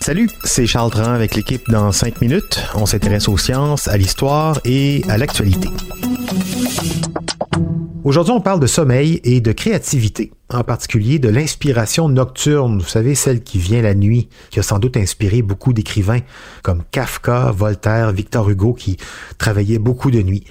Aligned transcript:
Salut, 0.00 0.28
c'est 0.42 0.66
Charles 0.66 0.90
Dran 0.90 1.12
avec 1.12 1.36
l'équipe 1.36 1.62
dans 1.70 1.92
5 1.92 2.20
minutes. 2.20 2.60
On 2.74 2.86
s'intéresse 2.86 3.28
aux 3.28 3.38
sciences, 3.38 3.86
à 3.86 3.96
l'histoire 3.96 4.58
et 4.64 5.04
à 5.08 5.16
l'actualité. 5.16 5.68
Aujourd'hui, 8.02 8.32
on 8.32 8.40
parle 8.40 8.58
de 8.58 8.66
sommeil 8.66 9.20
et 9.22 9.40
de 9.40 9.52
créativité, 9.52 10.32
en 10.52 10.64
particulier 10.64 11.20
de 11.20 11.28
l'inspiration 11.28 12.08
nocturne, 12.08 12.80
vous 12.80 12.88
savez, 12.88 13.14
celle 13.14 13.42
qui 13.42 13.58
vient 13.58 13.82
la 13.82 13.94
nuit, 13.94 14.28
qui 14.50 14.58
a 14.58 14.64
sans 14.64 14.80
doute 14.80 14.96
inspiré 14.96 15.42
beaucoup 15.42 15.72
d'écrivains 15.72 16.20
comme 16.62 16.82
Kafka, 16.90 17.52
Voltaire, 17.52 18.10
Victor 18.10 18.50
Hugo, 18.50 18.72
qui 18.72 18.96
travaillaient 19.38 19.78
beaucoup 19.78 20.10
de 20.10 20.20
nuit. 20.22 20.42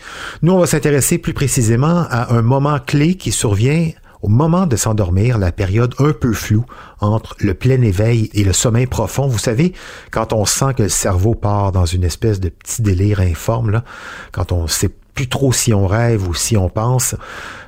Nous, 0.43 0.53
on 0.53 0.59
va 0.59 0.67
s'intéresser 0.67 1.17
plus 1.17 1.33
précisément 1.33 2.05
à 2.09 2.33
un 2.33 2.41
moment 2.41 2.79
clé 2.79 3.15
qui 3.15 3.33
survient 3.33 3.89
au 4.21 4.27
moment 4.27 4.65
de 4.65 4.75
s'endormir, 4.75 5.37
la 5.37 5.51
période 5.51 5.95
un 5.99 6.11
peu 6.11 6.33
floue 6.33 6.65
entre 6.99 7.35
le 7.39 7.53
plein 7.53 7.81
éveil 7.81 8.29
et 8.33 8.43
le 8.43 8.53
sommeil 8.53 8.85
profond, 8.85 9.27
vous 9.27 9.37
savez, 9.37 9.73
quand 10.11 10.33
on 10.33 10.45
sent 10.45 10.73
que 10.75 10.83
le 10.83 10.89
cerveau 10.89 11.35
part 11.35 11.71
dans 11.71 11.85
une 11.85 12.03
espèce 12.03 12.39
de 12.39 12.49
petit 12.49 12.81
délire 12.81 13.21
informe, 13.21 13.69
là, 13.69 13.83
quand 14.31 14.51
on 14.51 14.67
sait 14.67 14.91
plus 15.13 15.27
trop 15.27 15.51
si 15.51 15.73
on 15.73 15.87
rêve 15.87 16.27
ou 16.27 16.33
si 16.33 16.55
on 16.57 16.69
pense, 16.69 17.15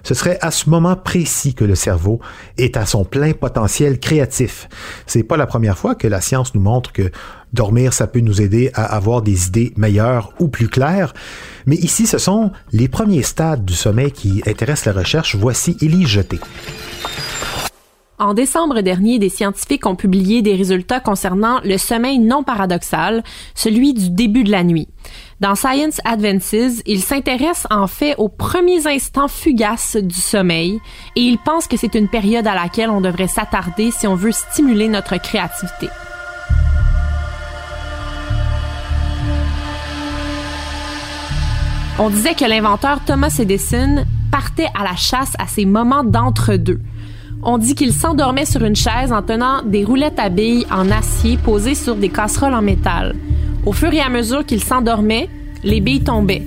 ce 0.03 0.14
serait 0.14 0.38
à 0.42 0.52
ce 0.52 0.70
moment 0.70 0.95
précis 0.95 1.53
que 1.53 1.66
le 1.66 1.75
cerveau 1.75 2.20
est 2.58 2.78
à 2.78 2.86
son 2.86 3.03
plein 3.03 3.34
potentiel 3.34 4.00
créatif. 4.00 4.67
C'est 5.06 5.23
pas 5.23 5.38
la 5.38 5.45
première 5.45 5.78
fois 5.78 5.95
que 5.95 6.08
la 6.08 6.22
science 6.22 6.56
nous 6.56 6.62
montre 6.62 6.92
que 6.92 7.12
dormir, 7.53 7.94
ça 7.94 8.08
peut 8.08 8.22
nous 8.22 8.42
aider 8.42 8.72
à 8.73 8.86
avoir 8.86 9.22
des 9.22 9.47
idées 9.47 9.73
meilleures 9.75 10.34
ou 10.39 10.47
plus 10.47 10.69
claires. 10.69 11.14
Mais 11.66 11.75
ici, 11.75 12.08
ce 12.08 12.17
sont 12.17 12.52
les 12.72 12.88
premiers 12.88 13.23
stades 13.23 13.66
du 13.66 13.73
sommeil 13.73 14.12
qui 14.12 14.42
intéressent 14.47 14.94
la 14.94 15.00
recherche. 15.02 15.36
Voici 15.36 15.78
Élie 15.81 16.06
Jeté. 16.06 16.39
En 18.22 18.36
décembre 18.36 18.81
dernier, 18.81 19.17
des 19.17 19.30
scientifiques 19.30 19.88
ont 19.88 19.95
publié 19.95 20.44
des 20.44 20.53
résultats 20.53 21.00
concernant 21.00 21.59
le 21.64 21.80
sommeil 21.80 22.19
non 22.19 22.44
paradoxal, 22.44 23.23
celui 23.55 23.95
du 23.95 24.11
début 24.11 24.44
de 24.44 24.52
la 24.52 24.63
nuit. 24.63 24.88
Dans 25.39 25.55
Science 25.55 26.00
Advances, 26.05 26.83
ils 26.86 27.02
s'intéressent 27.02 27.66
en 27.72 27.88
fait 27.88 28.13
aux 28.19 28.30
premiers 28.30 28.86
instants 28.86 29.28
fugaces 29.28 29.95
du 29.95 30.13
sommeil 30.13 30.80
et 31.16 31.22
ils 31.22 31.39
pensent 31.39 31.66
que 31.66 31.78
c'est 31.78 31.95
une 31.95 32.08
période 32.08 32.45
à 32.45 32.53
laquelle 32.53 32.91
on 32.91 33.02
devrait 33.02 33.28
s'attarder 33.28 33.89
si 33.89 34.05
on 34.05 34.13
veut 34.13 34.31
stimuler 34.31 34.88
notre 34.88 35.19
créativité. 35.19 35.89
On 41.97 42.11
disait 42.11 42.35
que 42.35 42.45
l'inventeur 42.45 43.00
Thomas 43.03 43.35
Edison 43.39 44.06
partait 44.31 44.69
à 44.80 44.83
la 44.83 44.95
chasse 44.95 45.33
à 45.39 45.47
ces 45.47 45.66
moments 45.66 46.03
d'entre-deux. 46.03 46.81
On 47.44 47.58
dit 47.58 47.73
qu'il 47.73 47.92
s'endormait 47.92 48.45
sur 48.45 48.64
une 48.64 48.75
chaise 48.75 49.11
en 49.11 49.23
tenant 49.23 49.64
des 49.64 49.84
roulettes 49.84 50.20
à 50.20 50.30
billes 50.30 50.67
en 50.72 50.92
acier 50.92 51.38
posées 51.38 51.73
sur 51.73 51.95
des 51.95 52.09
casseroles 52.09 52.53
en 52.53 52.61
métal. 52.61 53.16
Au 53.66 53.73
fur 53.73 53.92
et 53.94 54.00
à 54.00 54.09
mesure 54.09 54.45
qu'il 54.45 54.63
s'endormait, 54.63 55.28
les 55.63 55.80
billes 55.80 56.03
tombaient. 56.03 56.44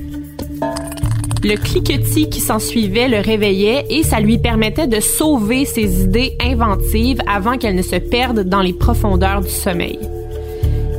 Le 1.43 1.57
cliquetis 1.57 2.31
qui 2.31 2.41
s'ensuivait 2.41 3.09
le 3.09 3.19
réveillait 3.19 3.87
et 3.91 4.05
ça 4.05 4.21
lui 4.21 4.39
permettait 4.39 4.87
de 4.87 5.01
sauver 5.01 5.65
ses 5.65 6.05
idées 6.05 6.37
inventives 6.41 7.21
avant 7.27 7.59
qu'elles 7.59 7.75
ne 7.75 7.83
se 7.83 7.97
perdent 7.97 8.45
dans 8.45 8.63
les 8.63 8.73
profondeurs 8.73 9.41
du 9.41 9.51
sommeil. 9.51 9.99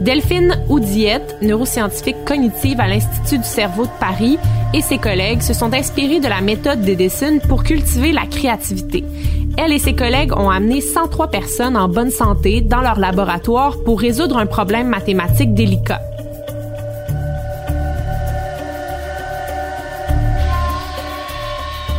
Delphine 0.01 0.61
Oudiette, 0.69 1.37
neuroscientifique 1.41 2.25
cognitive 2.25 2.79
à 2.79 2.87
l'Institut 2.87 3.39
du 3.39 3.43
cerveau 3.45 3.85
de 3.85 3.99
Paris, 3.99 4.37
et 4.73 4.81
ses 4.81 4.97
collègues 4.97 5.41
se 5.41 5.53
sont 5.53 5.73
inspirés 5.73 6.19
de 6.19 6.27
la 6.27 6.41
méthode 6.41 6.81
d'Edison 6.81 7.39
pour 7.47 7.63
cultiver 7.63 8.11
la 8.11 8.25
créativité. 8.27 9.03
Elle 9.57 9.71
et 9.71 9.79
ses 9.79 9.93
collègues 9.93 10.33
ont 10.37 10.49
amené 10.49 10.81
103 10.81 11.27
personnes 11.27 11.77
en 11.77 11.87
bonne 11.87 12.11
santé 12.11 12.61
dans 12.61 12.81
leur 12.81 12.99
laboratoire 12.99 13.77
pour 13.83 13.99
résoudre 13.99 14.37
un 14.37 14.45
problème 14.45 14.87
mathématique 14.87 15.53
délicat. 15.53 16.01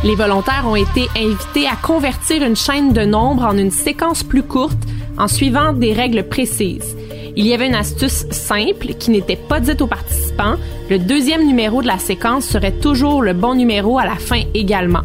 Les 0.03 0.15
volontaires 0.15 0.65
ont 0.67 0.75
été 0.75 1.07
invités 1.17 1.67
à 1.67 1.75
convertir 1.75 2.43
une 2.43 2.55
chaîne 2.55 2.93
de 2.93 3.01
nombres 3.01 3.43
en 3.43 3.57
une 3.57 3.71
séquence 3.71 4.23
plus 4.23 4.43
courte 4.43 4.77
en 5.17 5.27
suivant 5.27 5.73
des 5.73 5.93
règles 5.93 6.23
précises. 6.23 6.95
Il 7.35 7.45
y 7.47 7.53
avait 7.53 7.67
une 7.67 7.75
astuce 7.75 8.25
simple 8.29 8.93
qui 8.99 9.11
n'était 9.11 9.35
pas 9.35 9.59
dite 9.59 9.81
aux 9.81 9.87
participants. 9.87 10.55
Le 10.89 10.99
deuxième 10.99 11.45
numéro 11.45 11.81
de 11.81 11.87
la 11.87 11.97
séquence 11.97 12.45
serait 12.45 12.71
toujours 12.71 13.21
le 13.21 13.33
bon 13.33 13.55
numéro 13.55 13.97
à 13.97 14.05
la 14.05 14.15
fin 14.15 14.41
également. 14.53 15.03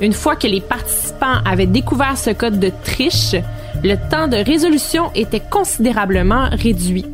Une 0.00 0.14
fois 0.14 0.34
que 0.34 0.46
les 0.46 0.62
participants 0.62 1.40
avaient 1.44 1.66
découvert 1.66 2.16
ce 2.16 2.30
code 2.30 2.58
de 2.58 2.72
triche, 2.84 3.36
le 3.84 3.96
temps 4.10 4.28
de 4.28 4.36
résolution 4.36 5.10
était 5.14 5.42
considérablement 5.50 6.48
réduit. 6.52 7.04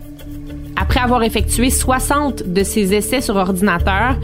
Après 0.76 1.00
avoir 1.00 1.24
effectué 1.24 1.70
60 1.70 2.52
de 2.52 2.62
ces 2.62 2.94
essais 2.94 3.20
sur 3.20 3.36
ordinateur, 3.36 4.16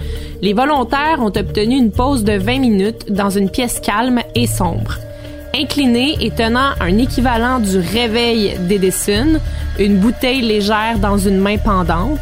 les 0.43 0.53
volontaires 0.53 1.21
ont 1.21 1.33
obtenu 1.37 1.77
une 1.77 1.91
pause 1.91 2.23
de 2.23 2.35
20 2.35 2.59
minutes 2.61 3.13
dans 3.13 3.31
une 3.31 3.51
pièce 3.51 3.81
calme 3.81 4.21
et 4.37 4.47
sombre. 4.47 4.99
Inclinés 5.55 6.17
et 6.21 6.31
tenant 6.31 6.71
un 6.81 6.99
équivalent 6.99 7.59
du 7.59 7.79
réveil 7.79 8.57
d'Edison, 8.69 9.41
une 9.79 9.99
bouteille 9.99 10.43
légère 10.43 10.99
dans 11.01 11.19
une 11.19 11.39
main 11.39 11.59
pendante, 11.59 12.21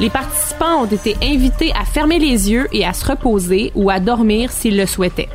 les 0.00 0.10
participants 0.10 0.82
ont 0.82 0.86
été 0.86 1.16
invités 1.22 1.72
à 1.80 1.84
fermer 1.84 2.18
les 2.18 2.50
yeux 2.50 2.66
et 2.72 2.84
à 2.84 2.92
se 2.92 3.06
reposer 3.06 3.70
ou 3.74 3.90
à 3.90 4.00
dormir 4.00 4.50
s'ils 4.50 4.76
le 4.76 4.86
souhaitaient. 4.86 5.28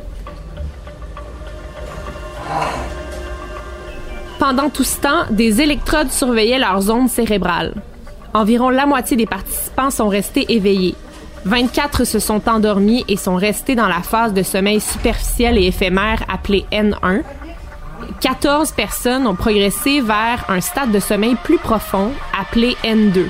Pendant 4.46 4.68
tout 4.68 4.84
ce 4.84 5.00
temps, 5.00 5.24
des 5.30 5.62
électrodes 5.62 6.10
surveillaient 6.10 6.58
leurs 6.58 6.90
ondes 6.90 7.08
cérébrales. 7.08 7.72
Environ 8.34 8.68
la 8.68 8.84
moitié 8.84 9.16
des 9.16 9.24
participants 9.24 9.90
sont 9.90 10.10
restés 10.10 10.44
éveillés. 10.52 10.94
24 11.46 12.04
se 12.04 12.18
sont 12.18 12.46
endormis 12.46 13.06
et 13.08 13.16
sont 13.16 13.36
restés 13.36 13.74
dans 13.74 13.88
la 13.88 14.02
phase 14.02 14.34
de 14.34 14.42
sommeil 14.42 14.82
superficiel 14.82 15.56
et 15.56 15.68
éphémère 15.68 16.26
appelée 16.30 16.66
N1. 16.70 17.22
14 18.20 18.72
personnes 18.72 19.26
ont 19.26 19.34
progressé 19.34 20.02
vers 20.02 20.44
un 20.50 20.60
stade 20.60 20.92
de 20.92 21.00
sommeil 21.00 21.36
plus 21.42 21.56
profond 21.56 22.10
appelé 22.38 22.76
N2. 22.84 23.24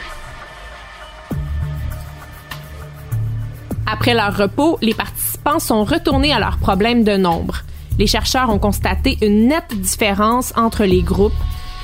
Après 3.87 4.15
leur 4.15 4.37
repos, 4.37 4.79
les 4.83 4.95
participants 4.95 5.61
sont 5.61 5.85
retournés 5.85 6.33
à 6.33 6.41
leurs 6.41 6.59
problèmes 6.59 7.05
de 7.05 7.17
nombre. 7.17 7.63
Les 7.99 8.07
chercheurs 8.07 8.51
ont 8.51 8.59
constaté 8.59 9.19
une 9.23 9.49
nette 9.49 9.75
différence 9.81 10.53
entre 10.57 10.85
les 10.85 11.03
groupes 11.03 11.33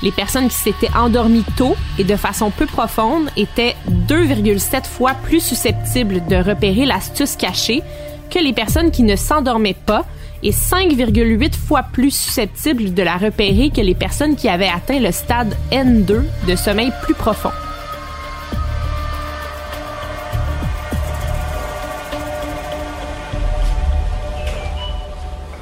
les 0.01 0.11
personnes 0.11 0.47
qui 0.47 0.55
s'étaient 0.55 0.93
endormies 0.95 1.45
tôt 1.55 1.75
et 1.99 2.03
de 2.03 2.15
façon 2.15 2.49
peu 2.49 2.65
profonde 2.65 3.29
étaient 3.37 3.75
2,7 4.07 4.85
fois 4.85 5.13
plus 5.13 5.41
susceptibles 5.41 6.25
de 6.27 6.37
repérer 6.37 6.85
l'astuce 6.85 7.35
cachée 7.35 7.83
que 8.29 8.39
les 8.39 8.53
personnes 8.53 8.91
qui 8.91 9.03
ne 9.03 9.15
s'endormaient 9.15 9.75
pas 9.85 10.05
et 10.43 10.51
5,8 10.51 11.53
fois 11.55 11.83
plus 11.83 12.11
susceptibles 12.11 12.93
de 12.93 13.03
la 13.03 13.17
repérer 13.17 13.69
que 13.69 13.81
les 13.81 13.93
personnes 13.93 14.35
qui 14.35 14.49
avaient 14.49 14.67
atteint 14.67 14.99
le 14.99 15.11
stade 15.11 15.55
N2 15.71 16.23
de 16.47 16.55
sommeil 16.55 16.91
plus 17.03 17.13
profond. 17.13 17.51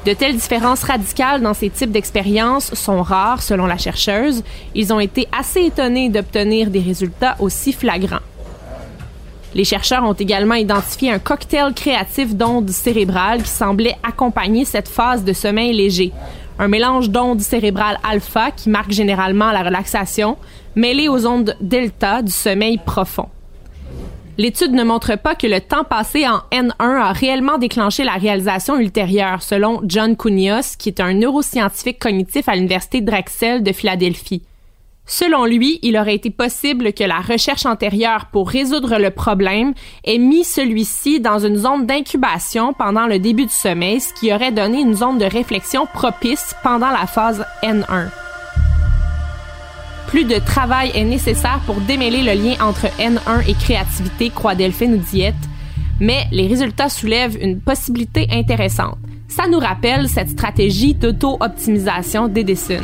De 0.06 0.14
telles 0.14 0.36
différences 0.36 0.82
radicales 0.82 1.42
dans 1.42 1.52
ces 1.52 1.68
types 1.68 1.90
d'expériences 1.90 2.74
sont 2.74 3.02
rares 3.02 3.42
selon 3.42 3.66
la 3.66 3.76
chercheuse. 3.76 4.42
Ils 4.74 4.94
ont 4.94 5.00
été 5.00 5.28
assez 5.38 5.66
étonnés 5.66 6.08
d'obtenir 6.08 6.70
des 6.70 6.80
résultats 6.80 7.36
aussi 7.38 7.74
flagrants. 7.74 8.24
Les 9.54 9.64
chercheurs 9.64 10.04
ont 10.04 10.14
également 10.14 10.54
identifié 10.54 11.10
un 11.10 11.18
cocktail 11.18 11.74
créatif 11.74 12.34
d'ondes 12.34 12.70
cérébrales 12.70 13.42
qui 13.42 13.50
semblait 13.50 13.96
accompagner 14.02 14.64
cette 14.64 14.88
phase 14.88 15.22
de 15.22 15.34
sommeil 15.34 15.74
léger. 15.74 16.12
Un 16.58 16.68
mélange 16.68 17.10
d'ondes 17.10 17.40
cérébrales 17.40 17.98
alpha 18.08 18.52
qui 18.52 18.70
marque 18.70 18.92
généralement 18.92 19.50
la 19.50 19.62
relaxation, 19.62 20.38
mêlé 20.76 21.08
aux 21.08 21.26
ondes 21.26 21.56
delta 21.60 22.22
du 22.22 22.32
sommeil 22.32 22.78
profond. 22.78 23.28
L'étude 24.40 24.72
ne 24.72 24.84
montre 24.84 25.18
pas 25.18 25.34
que 25.34 25.46
le 25.46 25.60
temps 25.60 25.84
passé 25.84 26.26
en 26.26 26.38
N1 26.50 26.72
a 26.78 27.12
réellement 27.12 27.58
déclenché 27.58 28.04
la 28.04 28.14
réalisation 28.14 28.78
ultérieure, 28.78 29.42
selon 29.42 29.82
John 29.84 30.16
Kunios, 30.16 30.76
qui 30.78 30.88
est 30.88 31.00
un 31.00 31.12
neuroscientifique 31.12 31.98
cognitif 31.98 32.48
à 32.48 32.54
l'Université 32.54 33.02
Drexel 33.02 33.62
de 33.62 33.70
Philadelphie. 33.70 34.40
Selon 35.04 35.44
lui, 35.44 35.78
il 35.82 35.94
aurait 35.98 36.14
été 36.14 36.30
possible 36.30 36.94
que 36.94 37.04
la 37.04 37.20
recherche 37.20 37.66
antérieure 37.66 38.28
pour 38.32 38.48
résoudre 38.48 38.96
le 38.96 39.10
problème 39.10 39.74
ait 40.04 40.16
mis 40.16 40.44
celui-ci 40.44 41.20
dans 41.20 41.40
une 41.40 41.56
zone 41.56 41.84
d'incubation 41.84 42.72
pendant 42.72 43.06
le 43.06 43.18
début 43.18 43.44
du 43.44 43.52
sommeil, 43.52 44.00
ce 44.00 44.14
qui 44.14 44.32
aurait 44.32 44.52
donné 44.52 44.80
une 44.80 44.94
zone 44.94 45.18
de 45.18 45.26
réflexion 45.26 45.84
propice 45.84 46.54
pendant 46.62 46.88
la 46.88 47.06
phase 47.06 47.44
N1. 47.62 48.08
Plus 50.10 50.24
de 50.24 50.40
travail 50.40 50.90
est 50.92 51.04
nécessaire 51.04 51.60
pour 51.66 51.76
démêler 51.76 52.22
le 52.22 52.32
lien 52.32 52.56
entre 52.60 52.86
N1 52.98 53.48
et 53.48 53.54
créativité, 53.54 54.30
croit 54.30 54.56
Delphine 54.56 54.98
Diette, 54.98 55.36
mais 56.00 56.24
les 56.32 56.48
résultats 56.48 56.88
soulèvent 56.88 57.38
une 57.40 57.60
possibilité 57.60 58.26
intéressante. 58.32 58.98
Ça 59.28 59.44
nous 59.46 59.60
rappelle 59.60 60.08
cette 60.08 60.30
stratégie 60.30 60.94
d'auto-optimisation 60.94 62.26
d'Edison. 62.26 62.82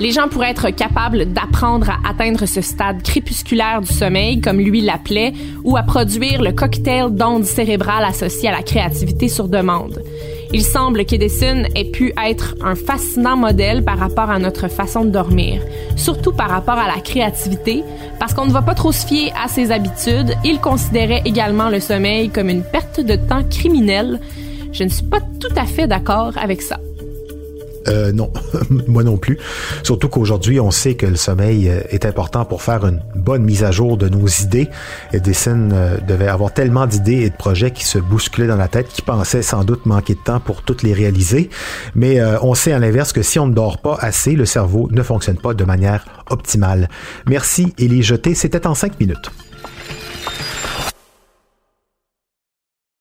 Les 0.00 0.12
gens 0.12 0.28
pourraient 0.28 0.50
être 0.50 0.70
capables 0.70 1.26
d'apprendre 1.30 1.90
à 1.90 2.08
atteindre 2.08 2.46
ce 2.46 2.62
stade 2.62 3.02
crépusculaire 3.02 3.82
du 3.82 3.92
sommeil, 3.92 4.40
comme 4.40 4.60
lui 4.60 4.80
l'appelait, 4.80 5.34
ou 5.62 5.76
à 5.76 5.82
produire 5.82 6.40
le 6.40 6.52
cocktail 6.52 7.14
d'ondes 7.14 7.44
cérébrales 7.44 8.04
associé 8.04 8.48
à 8.48 8.52
la 8.52 8.62
créativité 8.62 9.28
sur 9.28 9.46
demande. 9.46 10.02
Il 10.54 10.62
semble 10.62 11.04
qu'Edison 11.04 11.64
ait 11.74 11.90
pu 11.90 12.12
être 12.24 12.54
un 12.62 12.76
fascinant 12.76 13.36
modèle 13.36 13.82
par 13.82 13.98
rapport 13.98 14.30
à 14.30 14.38
notre 14.38 14.68
façon 14.68 15.04
de 15.04 15.10
dormir, 15.10 15.60
surtout 15.96 16.30
par 16.30 16.48
rapport 16.48 16.78
à 16.78 16.86
la 16.86 17.00
créativité, 17.00 17.82
parce 18.20 18.34
qu'on 18.34 18.46
ne 18.46 18.52
va 18.52 18.62
pas 18.62 18.74
trop 18.74 18.92
se 18.92 19.04
fier 19.04 19.32
à 19.36 19.48
ses 19.48 19.72
habitudes. 19.72 20.36
Il 20.44 20.60
considérait 20.60 21.22
également 21.24 21.70
le 21.70 21.80
sommeil 21.80 22.30
comme 22.30 22.50
une 22.50 22.62
perte 22.62 23.00
de 23.00 23.16
temps 23.16 23.42
criminelle. 23.42 24.20
Je 24.70 24.84
ne 24.84 24.90
suis 24.90 25.02
pas 25.02 25.18
tout 25.40 25.52
à 25.56 25.66
fait 25.66 25.88
d'accord 25.88 26.34
avec 26.36 26.62
ça. 26.62 26.78
Euh, 27.88 28.12
non, 28.12 28.32
moi 28.88 29.04
non 29.04 29.16
plus. 29.16 29.38
Surtout 29.82 30.08
qu'aujourd'hui, 30.08 30.60
on 30.60 30.70
sait 30.70 30.94
que 30.94 31.06
le 31.06 31.16
sommeil 31.16 31.68
euh, 31.68 31.80
est 31.90 32.06
important 32.06 32.44
pour 32.44 32.62
faire 32.62 32.84
une 32.86 33.02
bonne 33.14 33.42
mise 33.42 33.64
à 33.64 33.70
jour 33.70 33.96
de 33.96 34.08
nos 34.08 34.26
idées. 34.26 34.68
Edison 35.12 35.70
euh, 35.72 35.98
devait 36.06 36.28
avoir 36.28 36.52
tellement 36.52 36.86
d'idées 36.86 37.22
et 37.22 37.30
de 37.30 37.36
projets 37.36 37.70
qui 37.70 37.84
se 37.84 37.98
bousculaient 37.98 38.46
dans 38.46 38.56
la 38.56 38.68
tête 38.68 38.88
qu'il 38.88 39.04
pensait 39.04 39.42
sans 39.42 39.64
doute 39.64 39.86
manquer 39.86 40.14
de 40.14 40.20
temps 40.20 40.40
pour 40.40 40.62
toutes 40.62 40.82
les 40.82 40.92
réaliser. 40.92 41.50
Mais 41.94 42.20
euh, 42.20 42.38
on 42.42 42.54
sait 42.54 42.72
à 42.72 42.78
l'inverse 42.78 43.12
que 43.12 43.22
si 43.22 43.38
on 43.38 43.46
ne 43.46 43.54
dort 43.54 43.78
pas 43.78 43.96
assez, 44.00 44.32
le 44.32 44.46
cerveau 44.46 44.88
ne 44.90 45.02
fonctionne 45.02 45.38
pas 45.38 45.54
de 45.54 45.64
manière 45.64 46.04
optimale. 46.30 46.88
Merci 47.26 47.74
et 47.78 47.88
les 47.88 48.02
jeter, 48.02 48.34
c'était 48.34 48.66
en 48.66 48.74
cinq 48.74 48.98
minutes. 49.00 49.30